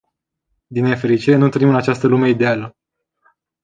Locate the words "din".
0.67-0.85